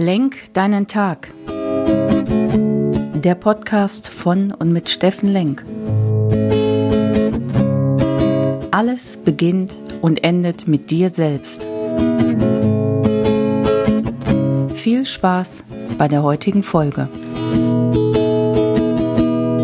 Lenk 0.00 0.54
deinen 0.54 0.86
Tag. 0.86 1.32
Der 1.48 3.34
Podcast 3.34 4.08
von 4.08 4.52
und 4.52 4.72
mit 4.72 4.88
Steffen 4.90 5.28
Lenk. 5.28 5.64
Alles 8.70 9.16
beginnt 9.16 9.76
und 10.00 10.22
endet 10.22 10.68
mit 10.68 10.92
dir 10.92 11.10
selbst. 11.10 11.66
Viel 14.76 15.04
Spaß 15.04 15.64
bei 15.98 16.06
der 16.06 16.22
heutigen 16.22 16.62
Folge. 16.62 17.08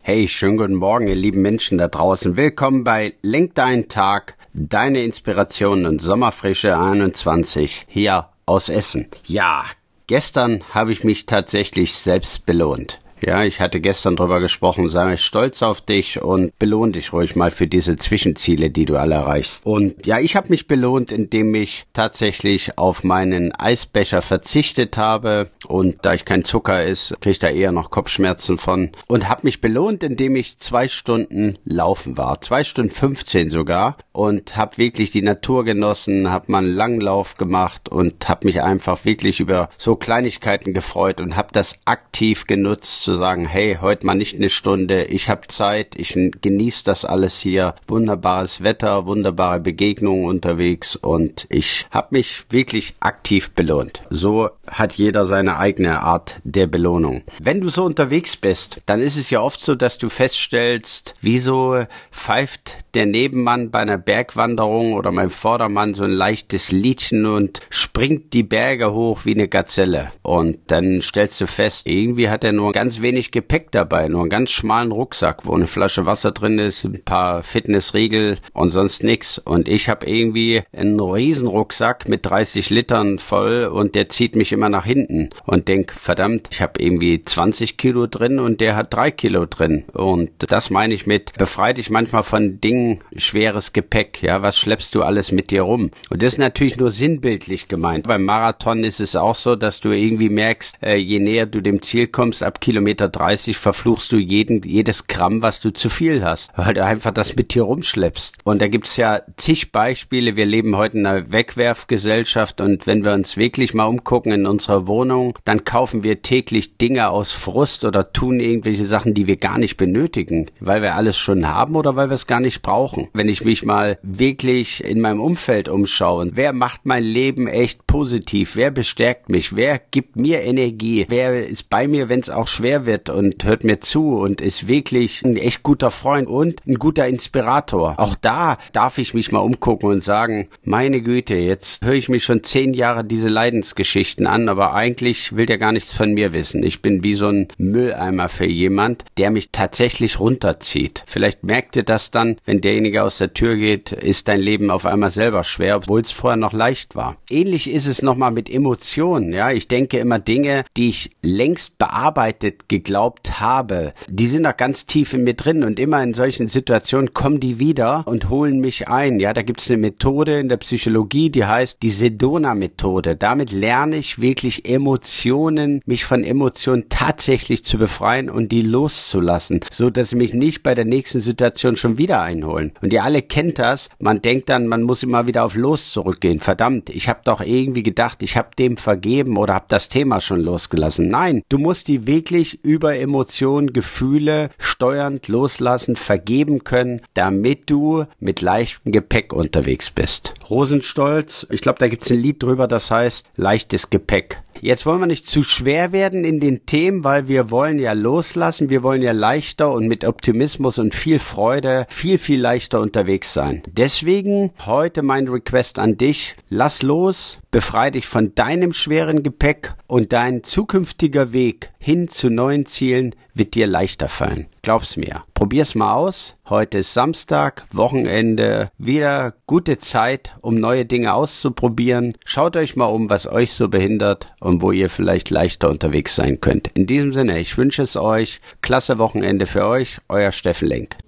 Hey, 0.00 0.28
schönen 0.28 0.58
guten 0.58 0.76
Morgen, 0.76 1.08
ihr 1.08 1.16
lieben 1.16 1.42
Menschen 1.42 1.76
da 1.76 1.88
draußen. 1.88 2.36
Willkommen 2.36 2.84
bei 2.84 3.14
Lenk 3.22 3.56
deinen 3.56 3.88
Tag, 3.88 4.36
deine 4.52 5.02
Inspiration 5.02 5.86
und 5.86 6.00
Sommerfrische 6.00 6.78
21 6.78 7.86
hier 7.88 8.28
aus 8.46 8.68
Essen. 8.68 9.08
Ja, 9.26 9.64
gestern 10.10 10.64
habe 10.74 10.90
ich 10.90 11.04
mich 11.04 11.24
tatsächlich 11.26 11.94
selbst 11.94 12.44
belohnt. 12.44 12.98
Ja, 13.24 13.44
ich 13.44 13.60
hatte 13.60 13.80
gestern 13.80 14.16
drüber 14.16 14.40
gesprochen, 14.40 14.88
sei 14.88 15.16
stolz 15.18 15.62
auf 15.62 15.80
dich 15.80 16.20
und 16.20 16.58
belohn 16.58 16.92
dich 16.92 17.12
ruhig 17.12 17.36
mal 17.36 17.50
für 17.50 17.66
diese 17.66 17.96
Zwischenziele, 17.96 18.70
die 18.70 18.86
du 18.86 18.96
alle 18.96 19.16
erreichst. 19.16 19.64
Und 19.64 20.06
ja, 20.06 20.18
ich 20.18 20.36
habe 20.36 20.48
mich 20.48 20.66
belohnt, 20.66 21.12
indem 21.12 21.54
ich 21.54 21.84
tatsächlich 21.92 22.78
auf 22.78 23.04
meinen 23.04 23.52
Eisbecher 23.52 24.22
verzichtet 24.22 24.96
habe 24.96 25.50
und 25.66 25.98
da 26.02 26.14
ich 26.14 26.24
kein 26.24 26.44
Zucker 26.44 26.84
ist, 26.84 27.14
kriege 27.20 27.30
ich 27.30 27.38
da 27.38 27.48
eher 27.48 27.72
noch 27.72 27.90
Kopfschmerzen 27.90 28.58
von 28.58 28.90
und 29.06 29.28
habe 29.28 29.42
mich 29.44 29.60
belohnt, 29.60 30.02
indem 30.02 30.34
ich 30.34 30.58
zwei 30.58 30.88
Stunden 30.88 31.58
laufen 31.64 32.16
war, 32.16 32.40
zwei 32.40 32.64
Stunden 32.64 32.90
15 32.90 33.50
sogar 33.50 33.96
und 34.12 34.56
habe 34.56 34.78
wirklich 34.78 35.10
die 35.10 35.22
Natur 35.22 35.64
genossen, 35.64 36.30
habe 36.30 36.50
mal 36.50 36.58
einen 36.58 36.72
Langlauf 36.72 37.36
gemacht 37.36 37.88
und 37.88 38.28
habe 38.28 38.46
mich 38.46 38.60
einfach 38.60 39.04
wirklich 39.04 39.40
über 39.40 39.70
so 39.78 39.96
Kleinigkeiten 39.96 40.74
gefreut 40.74 41.20
und 41.20 41.36
habe 41.36 41.50
das 41.52 41.78
aktiv 41.84 42.46
genutzt 42.46 43.02
zu 43.02 43.16
sagen, 43.16 43.46
hey, 43.46 43.78
heute 43.80 44.06
mal 44.06 44.14
nicht 44.14 44.36
eine 44.36 44.48
Stunde, 44.48 45.04
ich 45.04 45.28
habe 45.28 45.46
Zeit, 45.48 45.94
ich 45.96 46.18
genieße 46.40 46.84
das 46.84 47.04
alles 47.04 47.38
hier, 47.38 47.74
wunderbares 47.86 48.62
Wetter, 48.62 49.06
wunderbare 49.06 49.60
Begegnungen 49.60 50.24
unterwegs 50.24 50.96
und 50.96 51.46
ich 51.48 51.86
habe 51.90 52.08
mich 52.10 52.46
wirklich 52.50 52.94
aktiv 53.00 53.50
belohnt. 53.52 54.02
So 54.10 54.50
hat 54.66 54.94
jeder 54.94 55.24
seine 55.24 55.58
eigene 55.58 56.00
Art 56.00 56.40
der 56.44 56.66
Belohnung. 56.66 57.22
Wenn 57.42 57.60
du 57.60 57.68
so 57.68 57.84
unterwegs 57.84 58.36
bist, 58.36 58.80
dann 58.86 59.00
ist 59.00 59.16
es 59.16 59.30
ja 59.30 59.40
oft 59.40 59.60
so, 59.60 59.74
dass 59.74 59.98
du 59.98 60.08
feststellst, 60.08 61.14
wieso 61.20 61.84
pfeift 62.10 62.76
der 62.94 63.06
Nebenmann 63.06 63.70
bei 63.70 63.80
einer 63.80 63.99
Bergwanderung 64.00 64.94
oder 64.94 65.12
mein 65.12 65.30
Vordermann 65.30 65.94
so 65.94 66.04
ein 66.04 66.10
leichtes 66.10 66.72
Liedchen 66.72 67.26
und 67.26 67.60
springt 67.70 68.32
die 68.32 68.42
Berge 68.42 68.92
hoch 68.92 69.20
wie 69.24 69.34
eine 69.34 69.48
Gazelle. 69.48 70.12
Und 70.22 70.58
dann 70.68 71.02
stellst 71.02 71.40
du 71.40 71.46
fest, 71.46 71.86
irgendwie 71.86 72.28
hat 72.28 72.44
er 72.44 72.52
nur 72.52 72.72
ganz 72.72 73.00
wenig 73.00 73.30
Gepäck 73.30 73.70
dabei, 73.70 74.08
nur 74.08 74.22
einen 74.22 74.30
ganz 74.30 74.50
schmalen 74.50 74.92
Rucksack, 74.92 75.46
wo 75.46 75.54
eine 75.54 75.66
Flasche 75.66 76.06
Wasser 76.06 76.32
drin 76.32 76.58
ist, 76.58 76.84
ein 76.84 77.02
paar 77.04 77.42
Fitnessriegel 77.42 78.38
und 78.52 78.70
sonst 78.70 79.02
nix. 79.04 79.38
Und 79.38 79.68
ich 79.68 79.88
habe 79.88 80.06
irgendwie 80.06 80.62
einen 80.72 80.98
riesen 81.00 81.46
Rucksack 81.46 82.08
mit 82.08 82.26
30 82.26 82.70
Litern 82.70 83.18
voll 83.18 83.64
und 83.66 83.94
der 83.94 84.08
zieht 84.08 84.36
mich 84.36 84.52
immer 84.52 84.68
nach 84.68 84.84
hinten 84.84 85.30
und 85.44 85.68
denk, 85.68 85.92
verdammt, 85.92 86.48
ich 86.50 86.62
habe 86.62 86.82
irgendwie 86.82 87.22
20 87.22 87.76
Kilo 87.76 88.06
drin 88.06 88.38
und 88.38 88.60
der 88.60 88.76
hat 88.76 88.92
drei 88.94 89.10
Kilo 89.10 89.46
drin. 89.46 89.84
Und 89.92 90.30
das 90.38 90.70
meine 90.70 90.94
ich 90.94 91.06
mit, 91.06 91.32
befrei 91.34 91.72
dich 91.72 91.90
manchmal 91.90 92.22
von 92.22 92.60
Dingen, 92.60 93.00
schweres 93.16 93.72
Gepäck, 93.72 93.89
ja, 94.22 94.42
was 94.42 94.58
schleppst 94.58 94.94
du 94.94 95.02
alles 95.02 95.32
mit 95.32 95.50
dir 95.50 95.62
rum? 95.62 95.90
Und 96.10 96.22
das 96.22 96.34
ist 96.34 96.38
natürlich 96.38 96.76
nur 96.76 96.90
sinnbildlich 96.90 97.68
gemeint. 97.68 98.06
Beim 98.06 98.24
Marathon 98.24 98.84
ist 98.84 99.00
es 99.00 99.16
auch 99.16 99.34
so, 99.34 99.56
dass 99.56 99.80
du 99.80 99.90
irgendwie 99.90 100.28
merkst, 100.28 100.76
äh, 100.82 100.96
je 100.96 101.18
näher 101.18 101.46
du 101.46 101.60
dem 101.60 101.82
Ziel 101.82 102.06
kommst, 102.06 102.42
ab 102.42 102.60
Kilometer 102.60 102.90
Kilometer 102.90 103.08
30 103.08 103.56
verfluchst 103.56 104.10
du 104.10 104.16
jeden, 104.16 104.62
jedes 104.62 105.06
Gramm, 105.06 105.42
was 105.42 105.60
du 105.60 105.70
zu 105.70 105.88
viel 105.88 106.24
hast, 106.24 106.50
weil 106.56 106.74
du 106.74 106.84
einfach 106.84 107.12
das 107.12 107.36
mit 107.36 107.54
dir 107.54 107.62
rumschleppst. 107.62 108.38
Und 108.44 108.60
da 108.60 108.68
gibt's 108.68 108.96
ja 108.96 109.22
zig 109.36 109.70
Beispiele. 109.70 110.34
Wir 110.34 110.46
leben 110.46 110.76
heute 110.76 110.98
in 110.98 111.06
einer 111.06 111.30
Wegwerfgesellschaft 111.30 112.60
und 112.60 112.86
wenn 112.86 113.04
wir 113.04 113.12
uns 113.12 113.36
wirklich 113.36 113.74
mal 113.74 113.84
umgucken 113.84 114.32
in 114.32 114.46
unserer 114.46 114.86
Wohnung, 114.86 115.38
dann 115.44 115.64
kaufen 115.64 116.02
wir 116.02 116.22
täglich 116.22 116.78
Dinge 116.78 117.10
aus 117.10 117.32
Frust 117.32 117.84
oder 117.84 118.12
tun 118.12 118.40
irgendwelche 118.40 118.84
Sachen, 118.84 119.14
die 119.14 119.26
wir 119.26 119.36
gar 119.36 119.58
nicht 119.58 119.76
benötigen, 119.76 120.46
weil 120.60 120.82
wir 120.82 120.94
alles 120.94 121.16
schon 121.16 121.48
haben 121.48 121.76
oder 121.76 121.96
weil 121.96 122.08
wir 122.08 122.14
es 122.14 122.26
gar 122.26 122.40
nicht 122.40 122.62
brauchen. 122.62 123.08
Wenn 123.12 123.28
ich 123.28 123.44
mich 123.44 123.64
mal 123.64 123.79
wirklich 124.02 124.84
in 124.84 125.00
meinem 125.00 125.20
Umfeld 125.20 125.68
umschaue, 125.68 126.30
wer 126.34 126.52
macht 126.52 126.86
mein 126.86 127.04
Leben 127.04 127.46
echt 127.46 127.86
positiv? 127.86 128.56
Wer 128.56 128.70
bestärkt 128.70 129.28
mich? 129.28 129.54
Wer 129.54 129.80
gibt 129.90 130.16
mir 130.16 130.42
Energie? 130.42 131.06
Wer 131.08 131.46
ist 131.46 131.70
bei 131.70 131.88
mir, 131.88 132.08
wenn 132.08 132.20
es 132.20 132.30
auch 132.30 132.48
schwer 132.48 132.86
wird 132.86 133.10
und 133.10 133.44
hört 133.44 133.64
mir 133.64 133.80
zu 133.80 134.18
und 134.18 134.40
ist 134.40 134.68
wirklich 134.68 135.22
ein 135.24 135.36
echt 135.36 135.62
guter 135.62 135.90
Freund 135.90 136.28
und 136.28 136.66
ein 136.66 136.78
guter 136.78 137.06
Inspirator. 137.06 137.94
Auch 137.98 138.14
da 138.14 138.58
darf 138.72 138.98
ich 138.98 139.14
mich 139.14 139.32
mal 139.32 139.40
umgucken 139.40 139.90
und 139.90 140.02
sagen, 140.02 140.48
meine 140.62 141.00
Güte, 141.00 141.36
jetzt 141.36 141.84
höre 141.84 141.94
ich 141.94 142.08
mich 142.08 142.24
schon 142.24 142.44
zehn 142.44 142.74
Jahre 142.74 143.04
diese 143.04 143.28
Leidensgeschichten 143.28 144.26
an, 144.26 144.48
aber 144.48 144.74
eigentlich 144.74 145.36
will 145.36 145.46
der 145.46 145.58
gar 145.58 145.72
nichts 145.72 145.92
von 145.92 146.12
mir 146.12 146.32
wissen. 146.32 146.62
Ich 146.62 146.82
bin 146.82 147.02
wie 147.02 147.14
so 147.14 147.28
ein 147.28 147.48
Mülleimer 147.58 148.28
für 148.28 148.46
jemand, 148.46 149.04
der 149.18 149.30
mich 149.30 149.50
tatsächlich 149.50 150.20
runterzieht. 150.20 151.04
Vielleicht 151.06 151.44
merkt 151.44 151.76
ihr 151.76 151.82
das 151.82 152.10
dann, 152.10 152.36
wenn 152.44 152.60
derjenige 152.60 153.02
aus 153.02 153.18
der 153.18 153.34
Tür 153.34 153.56
geht, 153.56 153.69
ist 153.74 154.28
dein 154.28 154.40
Leben 154.40 154.70
auf 154.70 154.86
einmal 154.86 155.10
selber 155.10 155.44
schwer, 155.44 155.76
obwohl 155.76 156.00
es 156.00 156.12
vorher 156.12 156.36
noch 156.36 156.52
leicht 156.52 156.96
war. 156.96 157.16
Ähnlich 157.28 157.70
ist 157.70 157.86
es 157.86 158.02
nochmal 158.02 158.30
mit 158.30 158.50
Emotionen. 158.50 159.32
Ja, 159.32 159.50
ich 159.50 159.68
denke 159.68 159.98
immer 159.98 160.18
Dinge, 160.18 160.64
die 160.76 160.88
ich 160.88 161.10
längst 161.22 161.78
bearbeitet 161.78 162.68
geglaubt 162.68 163.40
habe, 163.40 163.92
die 164.08 164.26
sind 164.26 164.42
da 164.42 164.52
ganz 164.52 164.86
tief 164.86 165.14
in 165.14 165.24
mir 165.24 165.34
drin 165.34 165.64
und 165.64 165.78
immer 165.78 166.02
in 166.02 166.14
solchen 166.14 166.48
Situationen 166.48 167.14
kommen 167.14 167.40
die 167.40 167.58
wieder 167.58 168.02
und 168.06 168.28
holen 168.28 168.60
mich 168.60 168.88
ein. 168.88 169.20
Ja, 169.20 169.32
da 169.32 169.42
gibt's 169.42 169.70
eine 169.70 169.78
Methode 169.78 170.38
in 170.38 170.48
der 170.48 170.56
Psychologie, 170.56 171.30
die 171.30 171.44
heißt 171.44 171.82
die 171.82 171.90
Sedona-Methode. 171.90 173.16
Damit 173.16 173.52
lerne 173.52 173.96
ich 173.96 174.20
wirklich 174.20 174.68
Emotionen, 174.68 175.82
mich 175.86 176.04
von 176.04 176.24
Emotionen 176.24 176.86
tatsächlich 176.88 177.64
zu 177.64 177.78
befreien 177.78 178.30
und 178.30 178.50
die 178.50 178.62
loszulassen, 178.62 179.60
so 179.70 179.90
dass 179.90 180.10
sie 180.10 180.16
mich 180.16 180.34
nicht 180.34 180.62
bei 180.62 180.74
der 180.74 180.84
nächsten 180.84 181.20
Situation 181.20 181.76
schon 181.76 181.98
wieder 181.98 182.20
einholen. 182.22 182.72
Und 182.80 182.92
ihr 182.92 183.04
alle 183.04 183.22
kennt 183.22 183.59
das. 183.60 183.90
Man 183.98 184.22
denkt 184.22 184.48
dann, 184.48 184.66
man 184.66 184.82
muss 184.82 185.02
immer 185.02 185.26
wieder 185.26 185.44
auf 185.44 185.54
los 185.54 185.92
zurückgehen. 185.92 186.40
Verdammt, 186.40 186.90
ich 186.90 187.08
habe 187.08 187.20
doch 187.24 187.40
irgendwie 187.40 187.82
gedacht, 187.82 188.22
ich 188.22 188.36
habe 188.36 188.48
dem 188.58 188.76
vergeben 188.76 189.36
oder 189.36 189.54
habe 189.54 189.66
das 189.68 189.88
Thema 189.88 190.20
schon 190.20 190.40
losgelassen. 190.40 191.08
Nein, 191.08 191.42
du 191.48 191.58
musst 191.58 191.88
die 191.88 192.06
wirklich 192.06 192.64
über 192.64 192.96
Emotionen, 192.96 193.72
Gefühle 193.72 194.50
steuernd 194.58 195.28
loslassen, 195.28 195.96
vergeben 195.96 196.64
können, 196.64 197.02
damit 197.14 197.70
du 197.70 198.04
mit 198.18 198.40
leichtem 198.40 198.92
Gepäck 198.92 199.32
unterwegs 199.32 199.90
bist. 199.90 200.34
Rosenstolz, 200.48 201.46
ich 201.50 201.60
glaube, 201.60 201.78
da 201.78 201.88
gibt's 201.88 202.10
ein 202.10 202.18
Lied 202.18 202.42
drüber, 202.42 202.66
das 202.66 202.90
heißt 202.90 203.26
leichtes 203.36 203.90
Gepäck. 203.90 204.42
Jetzt 204.60 204.84
wollen 204.84 205.00
wir 205.00 205.06
nicht 205.06 205.28
zu 205.28 205.42
schwer 205.42 205.92
werden 205.92 206.24
in 206.24 206.38
den 206.38 206.66
Themen, 206.66 207.02
weil 207.02 207.28
wir 207.28 207.50
wollen 207.50 207.78
ja 207.78 207.92
loslassen, 207.92 208.68
wir 208.68 208.82
wollen 208.82 209.02
ja 209.02 209.12
leichter 209.12 209.72
und 209.72 209.86
mit 209.86 210.04
Optimismus 210.04 210.78
und 210.78 210.94
viel 210.94 211.18
Freude 211.18 211.86
viel, 211.88 212.18
viel 212.18 212.40
leichter 212.40 212.80
unterwegs 212.80 213.32
sein. 213.32 213.62
Deswegen 213.66 214.52
heute 214.66 215.02
mein 215.02 215.28
Request 215.28 215.78
an 215.78 215.96
dich, 215.96 216.36
lass 216.48 216.82
los, 216.82 217.38
befrei 217.50 217.90
dich 217.90 218.06
von 218.06 218.34
deinem 218.34 218.72
schweren 218.72 219.22
Gepäck 219.22 219.74
und 219.86 220.12
dein 220.12 220.44
zukünftiger 220.44 221.32
Weg 221.32 221.70
hin 221.78 222.08
zu 222.08 222.28
neuen 222.28 222.66
Zielen 222.66 223.14
wird 223.34 223.54
dir 223.54 223.66
leichter 223.66 224.08
fallen. 224.08 224.46
Glaub's 224.62 224.96
mir. 224.96 225.24
Probier's 225.40 225.74
mal 225.74 225.94
aus. 225.94 226.36
Heute 226.50 226.76
ist 226.76 226.92
Samstag, 226.92 227.64
Wochenende, 227.72 228.70
wieder 228.76 229.32
gute 229.46 229.78
Zeit, 229.78 230.36
um 230.42 230.56
neue 230.56 230.84
Dinge 230.84 231.14
auszuprobieren. 231.14 232.14
Schaut 232.26 232.56
euch 232.56 232.76
mal 232.76 232.84
um, 232.84 233.08
was 233.08 233.26
euch 233.26 233.54
so 233.54 233.70
behindert 233.70 234.34
und 234.40 234.60
wo 234.60 234.70
ihr 234.70 234.90
vielleicht 234.90 235.30
leichter 235.30 235.70
unterwegs 235.70 236.14
sein 236.14 236.42
könnt. 236.42 236.68
In 236.74 236.86
diesem 236.86 237.14
Sinne, 237.14 237.38
ich 237.38 237.56
wünsche 237.56 237.80
es 237.80 237.96
euch. 237.96 238.42
Klasse 238.60 238.98
Wochenende 238.98 239.46
für 239.46 239.64
euch. 239.64 240.02
Euer 240.10 240.32
Steffen 240.32 240.68
Lenk. 240.68 240.98